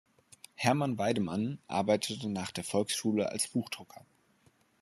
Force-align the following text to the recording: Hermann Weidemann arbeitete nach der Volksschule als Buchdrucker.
Hermann 0.55 0.97
Weidemann 0.97 1.59
arbeitete 1.67 2.27
nach 2.27 2.49
der 2.49 2.63
Volksschule 2.63 3.29
als 3.31 3.47
Buchdrucker. 3.47 4.03